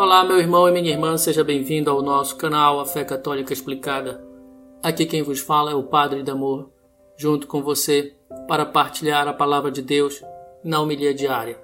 Olá, 0.00 0.24
meu 0.24 0.38
irmão 0.38 0.66
e 0.66 0.72
minha 0.72 0.92
irmã, 0.92 1.18
seja 1.18 1.44
bem-vindo 1.44 1.90
ao 1.90 2.00
nosso 2.00 2.34
canal 2.36 2.80
A 2.80 2.86
Fé 2.86 3.04
Católica 3.04 3.52
Explicada. 3.52 4.26
Aqui 4.82 5.04
quem 5.04 5.22
vos 5.22 5.40
fala 5.40 5.72
é 5.72 5.74
o 5.74 5.82
Padre 5.82 6.22
de 6.22 6.30
Amor, 6.30 6.70
junto 7.18 7.46
com 7.46 7.62
você, 7.62 8.16
para 8.48 8.64
partilhar 8.64 9.28
a 9.28 9.34
palavra 9.34 9.70
de 9.70 9.82
Deus 9.82 10.22
na 10.64 10.80
homilia 10.80 11.12
diária. 11.12 11.62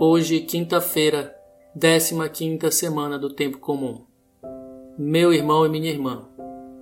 Hoje, 0.00 0.40
quinta-feira, 0.40 1.32
15 1.80 2.28
quinta 2.30 2.72
semana 2.72 3.16
do 3.16 3.30
tempo 3.30 3.58
comum. 3.58 4.04
Meu 4.98 5.32
irmão 5.32 5.64
e 5.64 5.68
minha 5.68 5.92
irmã, 5.92 6.28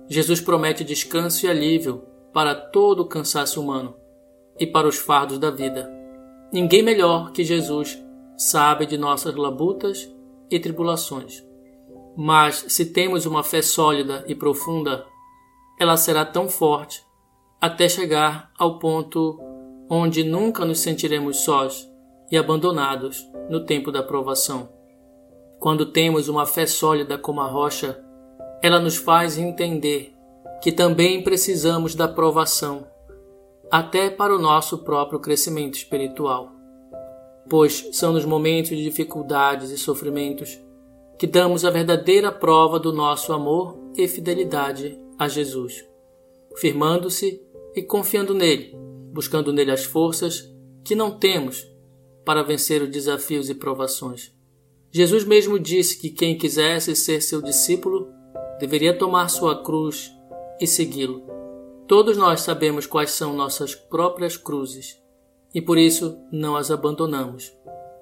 Jesus 0.07 0.41
promete 0.41 0.83
descanso 0.83 1.45
e 1.45 1.49
alívio 1.49 2.01
para 2.33 2.55
todo 2.55 3.01
o 3.01 3.07
cansaço 3.07 3.61
humano 3.61 3.95
e 4.59 4.65
para 4.65 4.87
os 4.87 4.97
fardos 4.97 5.37
da 5.37 5.51
vida. 5.51 5.87
Ninguém 6.51 6.81
melhor 6.81 7.31
que 7.31 7.43
Jesus 7.43 8.03
sabe 8.35 8.87
de 8.87 8.97
nossas 8.97 9.35
labutas 9.35 10.09
e 10.49 10.59
tribulações. 10.59 11.43
Mas 12.15 12.65
se 12.67 12.87
temos 12.87 13.25
uma 13.25 13.43
fé 13.43 13.61
sólida 13.61 14.23
e 14.27 14.35
profunda, 14.35 15.05
ela 15.79 15.95
será 15.95 16.25
tão 16.25 16.49
forte 16.49 17.03
até 17.61 17.87
chegar 17.87 18.51
ao 18.57 18.79
ponto 18.79 19.39
onde 19.89 20.23
nunca 20.23 20.65
nos 20.65 20.79
sentiremos 20.79 21.37
sós 21.37 21.89
e 22.31 22.37
abandonados 22.37 23.25
no 23.49 23.65
tempo 23.65 23.91
da 23.91 24.03
provação. 24.03 24.69
Quando 25.59 25.91
temos 25.91 26.29
uma 26.29 26.45
fé 26.45 26.65
sólida 26.65 27.17
como 27.17 27.41
a 27.41 27.47
rocha, 27.47 27.99
ela 28.61 28.79
nos 28.79 28.97
faz 28.97 29.37
entender 29.37 30.13
que 30.61 30.71
também 30.71 31.23
precisamos 31.23 31.95
da 31.95 32.07
provação, 32.07 32.85
até 33.71 34.09
para 34.09 34.35
o 34.35 34.39
nosso 34.39 34.79
próprio 34.79 35.19
crescimento 35.19 35.75
espiritual 35.75 36.58
pois 37.49 37.89
são 37.93 38.13
nos 38.13 38.25
momentos 38.25 38.69
de 38.69 38.83
dificuldades 38.83 39.71
e 39.71 39.77
sofrimentos 39.77 40.59
que 41.17 41.27
damos 41.27 41.65
a 41.65 41.69
verdadeira 41.69 42.31
prova 42.31 42.79
do 42.79 42.93
nosso 42.93 43.33
amor 43.33 43.77
e 43.97 44.07
fidelidade 44.07 44.97
a 45.17 45.27
Jesus, 45.27 45.85
firmando-se 46.55 47.41
e 47.75 47.81
confiando 47.81 48.33
nele, 48.33 48.73
buscando 49.11 49.51
nele 49.51 49.71
as 49.71 49.83
forças 49.83 50.49
que 50.85 50.95
não 50.95 51.11
temos 51.11 51.67
para 52.23 52.41
vencer 52.43 52.81
os 52.81 52.89
desafios 52.89 53.49
e 53.49 53.55
provações. 53.55 54.31
Jesus 54.91 55.23
mesmo 55.23 55.59
disse 55.59 55.99
que 55.99 56.09
quem 56.09 56.37
quisesse 56.37 56.95
ser 56.95 57.21
seu 57.21 57.41
discípulo 57.41 58.07
deveria 58.59 58.97
tomar 58.97 59.27
sua 59.27 59.61
cruz 59.61 60.09
e 60.61 60.65
segui-lo. 60.65 61.23
Todos 61.87 62.15
nós 62.17 62.41
sabemos 62.41 62.85
quais 62.85 63.11
são 63.11 63.33
nossas 63.33 63.75
próprias 63.75 64.37
cruzes 64.37 64.98
e 65.53 65.61
por 65.61 65.77
isso 65.77 66.19
não 66.31 66.55
as 66.55 66.69
abandonamos, 66.71 67.53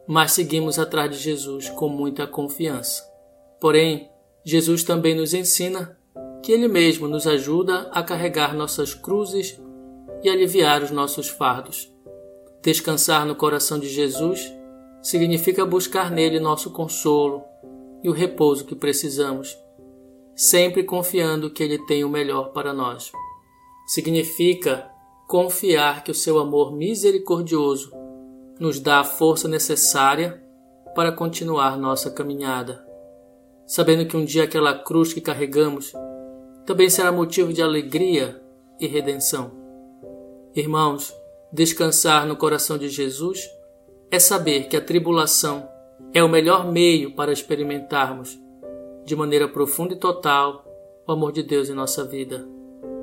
mas 0.08 0.32
seguimos 0.32 0.78
atrás 0.78 1.12
de 1.12 1.18
Jesus 1.18 1.70
com 1.70 1.90
muita 1.90 2.28
confiança. 2.28 3.04
Porém, 3.60 4.10
Jesus 4.44 4.84
também 4.84 5.16
nos 5.16 5.34
ensina 5.34 5.98
que 6.44 6.52
Ele 6.52 6.68
mesmo 6.68 7.08
nos 7.08 7.28
ajuda 7.28 7.90
a 7.92 8.04
carregar 8.04 8.56
nossas 8.56 8.94
cruzes 8.94 9.60
e 10.24 10.30
aliviar 10.30 10.82
os 10.82 10.92
nossos 10.92 11.28
fardos. 11.28 11.92
Descansar 12.62 13.26
no 13.26 13.36
coração 13.36 13.80
de 13.80 13.90
Jesus 13.90 14.54
significa 15.02 15.66
buscar 15.66 16.12
nele 16.12 16.40
nosso 16.40 16.72
consolo 16.72 17.44
e 18.04 18.10
o 18.10 18.14
repouso 18.14 18.66
que 18.66 18.76
precisamos, 18.76 19.58
sempre 20.36 20.84
confiando 20.84 21.50
que 21.50 21.64
Ele 21.64 21.86
tem 21.86 22.04
o 22.04 22.10
melhor 22.10 22.52
para 22.52 22.74
nós. 22.74 23.12
Significa 23.88 24.90
confiar 25.28 26.06
que 26.06 26.12
o 26.12 26.16
seu 26.16 26.40
amor 26.40 26.74
misericordioso 26.74 27.92
nos 28.58 28.80
dá 28.80 29.02
a 29.02 29.04
força 29.04 29.46
necessária 29.48 30.42
para 30.96 31.12
continuar 31.12 31.78
nossa 31.78 32.10
caminhada, 32.10 32.84
sabendo 33.66 34.08
que 34.08 34.16
um 34.16 34.24
dia 34.24 34.46
aquela 34.46 34.74
cruz 34.74 35.14
que 35.14 35.20
carregamos 35.20 35.92
também 36.66 36.90
será 36.90 37.12
motivo 37.12 37.52
de 37.52 37.62
alegria 37.62 38.42
e 38.80 38.88
redenção. 38.88 39.52
Irmãos, 40.56 41.14
descansar 41.52 42.26
no 42.26 42.38
coração 42.38 42.78
de 42.78 42.88
Jesus 42.88 43.50
é 44.10 44.20
saber 44.20 44.70
que 44.70 44.78
a 44.78 44.82
tribulação 44.82 45.68
é 46.14 46.24
o 46.24 46.30
melhor 46.30 46.72
meio 46.72 47.14
para 47.16 47.34
experimentarmos, 47.34 48.40
de 49.06 49.16
maneira 49.16 49.48
profunda 49.48 49.94
e 49.94 50.00
total, 50.00 50.66
o 51.06 51.12
amor 51.12 51.34
de 51.34 51.44
Deus 51.44 51.70
em 51.70 51.74
nossa 51.74 52.06
vida. 52.06 52.48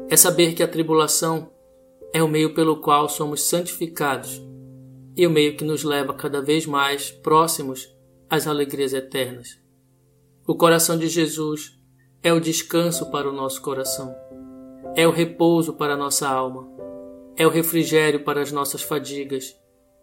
É 0.09 0.17
saber 0.17 0.55
que 0.55 0.63
a 0.63 0.69
tribulação 0.69 1.54
é 2.15 2.23
o 2.23 2.29
meio 2.29 2.55
pelo 2.55 2.77
qual 2.77 3.09
somos 3.09 3.43
santificados 3.43 4.41
e 5.17 5.27
o 5.27 5.31
meio 5.31 5.57
que 5.57 5.65
nos 5.65 5.83
leva 5.83 6.15
cada 6.15 6.41
vez 6.41 6.65
mais 6.65 7.11
próximos 7.11 7.93
às 8.31 8.47
alegrias 8.47 8.93
eternas. 8.93 9.59
O 10.47 10.55
coração 10.55 10.97
de 10.97 11.09
Jesus 11.09 11.77
é 12.23 12.33
o 12.33 12.39
descanso 12.39 13.11
para 13.11 13.29
o 13.29 13.33
nosso 13.33 13.61
coração, 13.61 14.15
é 14.95 15.09
o 15.09 15.11
repouso 15.11 15.73
para 15.73 15.95
a 15.95 15.97
nossa 15.97 16.29
alma, 16.29 16.69
é 17.37 17.45
o 17.45 17.51
refrigério 17.51 18.23
para 18.23 18.41
as 18.41 18.53
nossas 18.53 18.81
fadigas 18.81 19.53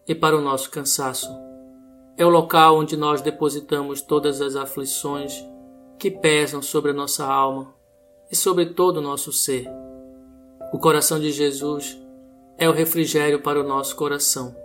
e 0.06 0.14
para 0.14 0.38
o 0.38 0.42
nosso 0.42 0.70
cansaço. 0.70 1.30
É 2.18 2.26
o 2.26 2.30
local 2.30 2.78
onde 2.78 2.98
nós 2.98 3.22
depositamos 3.22 4.02
todas 4.02 4.42
as 4.42 4.58
aflições 4.58 5.34
que 5.98 6.12
pesam 6.12 6.62
sobre 6.62 6.92
a 6.92 6.94
nossa 6.94 7.26
alma 7.26 7.74
e 8.30 8.36
sobre 8.36 8.66
todo 8.66 8.98
o 8.98 9.02
nosso 9.02 9.32
ser. 9.32 9.66
O 10.74 10.80
coração 10.80 11.18
de 11.18 11.32
Jesus 11.32 12.01
é 12.62 12.70
o 12.70 12.72
refrigério 12.72 13.42
para 13.42 13.60
o 13.60 13.68
nosso 13.68 13.96
coração. 13.96 14.56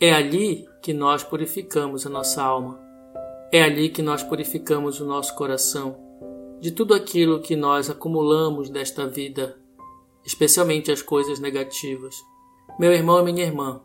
É 0.00 0.14
ali 0.14 0.66
que 0.80 0.94
nós 0.94 1.22
purificamos 1.22 2.06
a 2.06 2.08
nossa 2.08 2.42
alma. 2.42 2.80
É 3.52 3.62
ali 3.62 3.90
que 3.90 4.00
nós 4.00 4.22
purificamos 4.22 4.98
o 4.98 5.04
nosso 5.04 5.34
coração 5.34 5.94
de 6.58 6.70
tudo 6.70 6.94
aquilo 6.94 7.42
que 7.42 7.54
nós 7.54 7.90
acumulamos 7.90 8.70
desta 8.70 9.06
vida, 9.06 9.58
especialmente 10.24 10.90
as 10.90 11.02
coisas 11.02 11.38
negativas. 11.38 12.16
Meu 12.78 12.90
irmão 12.90 13.20
e 13.20 13.30
minha 13.30 13.44
irmã, 13.44 13.82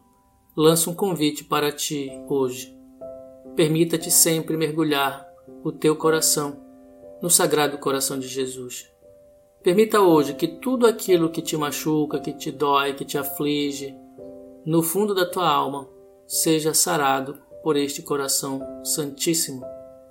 lanço 0.55 0.89
um 0.89 0.95
convite 0.95 1.43
para 1.43 1.69
ti 1.69 2.09
hoje. 2.29 2.73
Permita-te 3.57 4.09
sempre 4.09 4.55
mergulhar 4.55 5.27
o 5.65 5.71
teu 5.73 5.97
coração 5.97 6.63
no 7.21 7.29
sagrado 7.29 7.77
coração 7.77 8.17
de 8.17 8.29
Jesus. 8.29 8.89
Permita 9.67 9.99
hoje 9.99 10.33
que 10.33 10.47
tudo 10.47 10.87
aquilo 10.87 11.29
que 11.29 11.41
te 11.41 11.57
machuca, 11.57 12.21
que 12.21 12.31
te 12.31 12.53
dói, 12.53 12.93
que 12.93 13.03
te 13.03 13.17
aflige, 13.17 13.93
no 14.65 14.81
fundo 14.81 15.13
da 15.13 15.29
tua 15.29 15.45
alma, 15.45 15.89
seja 16.25 16.73
sarado 16.73 17.37
por 17.61 17.75
este 17.75 18.01
coração 18.01 18.61
santíssimo, 18.81 19.61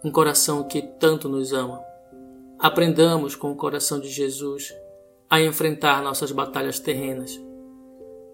um 0.05 0.11
coração 0.11 0.63
que 0.65 0.83
tanto 0.83 1.27
nos 1.27 1.55
ama. 1.55 1.83
Aprendamos 2.59 3.35
com 3.35 3.51
o 3.51 3.57
coração 3.57 3.99
de 3.99 4.11
Jesus 4.11 4.75
a 5.27 5.41
enfrentar 5.41 6.03
nossas 6.03 6.31
batalhas 6.33 6.79
terrenas, 6.79 7.41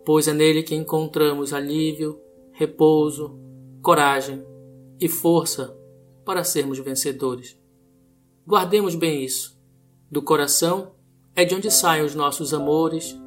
pois 0.05 0.27
é 0.27 0.33
nele 0.33 0.65
que 0.65 0.75
encontramos 0.75 1.53
alívio, 1.53 2.21
repouso, 2.51 3.39
coragem 3.81 4.45
e 4.99 5.09
força 5.09 5.73
para 6.25 6.43
sermos 6.43 6.81
vencedores. 6.81 7.57
Guardemos 8.45 8.97
bem 8.97 9.23
isso. 9.23 9.57
Do 10.11 10.21
coração 10.21 11.01
é 11.35 11.45
de 11.45 11.55
onde 11.55 11.71
saem 11.71 12.05
os 12.05 12.15
nossos 12.15 12.53
amores, 12.53 13.19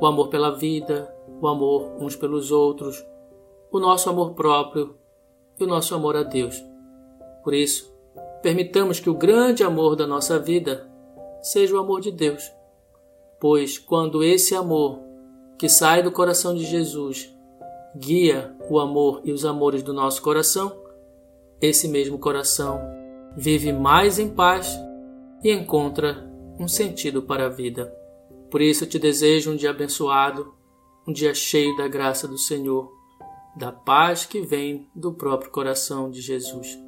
o 0.00 0.06
amor 0.06 0.28
pela 0.28 0.50
vida, 0.50 1.12
o 1.40 1.48
amor 1.48 1.96
uns 2.00 2.14
pelos 2.14 2.50
outros, 2.50 3.04
o 3.70 3.80
nosso 3.80 4.08
amor 4.08 4.34
próprio 4.34 4.96
e 5.58 5.64
o 5.64 5.66
nosso 5.66 5.94
amor 5.94 6.16
a 6.16 6.22
Deus. 6.22 6.62
Por 7.42 7.52
isso, 7.54 7.92
permitamos 8.42 9.00
que 9.00 9.10
o 9.10 9.14
grande 9.14 9.64
amor 9.64 9.96
da 9.96 10.06
nossa 10.06 10.38
vida 10.38 10.88
seja 11.42 11.74
o 11.74 11.78
amor 11.78 12.00
de 12.00 12.12
Deus. 12.12 12.52
Pois 13.40 13.78
quando 13.78 14.22
esse 14.22 14.54
amor 14.54 15.00
que 15.58 15.68
sai 15.68 16.02
do 16.02 16.12
coração 16.12 16.54
de 16.54 16.64
Jesus 16.64 17.34
guia 17.96 18.54
o 18.70 18.78
amor 18.78 19.20
e 19.24 19.32
os 19.32 19.44
amores 19.44 19.82
do 19.82 19.92
nosso 19.92 20.22
coração, 20.22 20.76
esse 21.60 21.88
mesmo 21.88 22.18
coração 22.18 22.80
vive 23.36 23.72
mais 23.72 24.18
em 24.18 24.28
paz 24.28 24.78
e 25.42 25.52
encontra 25.52 26.27
um 26.58 26.66
sentido 26.66 27.22
para 27.22 27.46
a 27.46 27.48
vida. 27.48 27.92
Por 28.50 28.60
isso 28.60 28.84
eu 28.84 28.88
te 28.88 28.98
desejo 28.98 29.52
um 29.52 29.56
dia 29.56 29.70
abençoado, 29.70 30.54
um 31.06 31.12
dia 31.12 31.34
cheio 31.34 31.76
da 31.76 31.86
graça 31.86 32.26
do 32.26 32.38
Senhor, 32.38 32.90
da 33.56 33.72
paz 33.72 34.24
que 34.24 34.40
vem 34.40 34.88
do 34.94 35.12
próprio 35.12 35.50
coração 35.50 36.10
de 36.10 36.20
Jesus. 36.20 36.78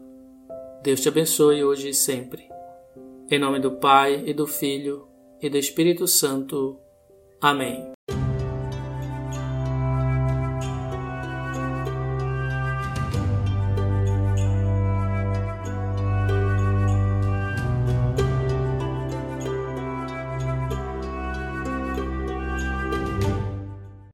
Deus 0.83 1.01
te 1.01 1.09
abençoe 1.09 1.63
hoje 1.63 1.91
e 1.91 1.95
sempre. 1.95 2.49
Em 3.31 3.39
nome 3.39 3.61
do 3.61 3.73
Pai 3.73 4.25
e 4.27 4.35
do 4.35 4.47
Filho 4.47 5.07
e 5.41 5.49
do 5.49 5.57
Espírito 5.57 6.07
Santo. 6.07 6.79
Amém. 7.41 7.93